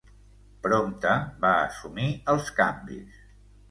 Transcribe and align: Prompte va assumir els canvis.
Prompte 0.63 1.13
va 1.45 1.53
assumir 1.69 2.11
els 2.37 2.53
canvis. 2.61 3.27